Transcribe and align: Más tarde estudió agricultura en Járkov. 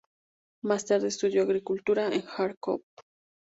Más 0.63 0.83
tarde 0.87 1.09
estudió 1.09 1.43
agricultura 1.43 2.11
en 2.11 2.23
Járkov. 2.23 2.81